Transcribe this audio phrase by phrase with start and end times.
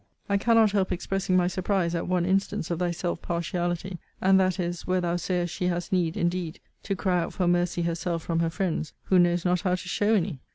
[0.27, 4.59] I cannot help expressing my surprise at one instance of thy self partiality; and that
[4.59, 8.39] is, where thou sayest she has need, indeed, to cry out for mercy herself from
[8.39, 10.39] her friends, who knows not how to show any.